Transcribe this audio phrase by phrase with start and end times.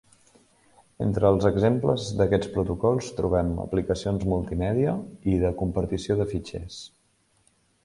[1.05, 4.97] Entre els exemples d'aquests protocols, trobem aplicacions multimèdia
[5.35, 6.83] i de compartició de fitxers.